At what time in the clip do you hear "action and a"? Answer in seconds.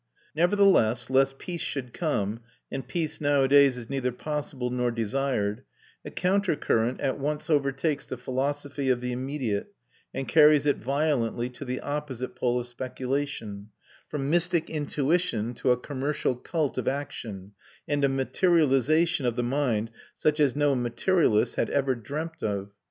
16.87-18.09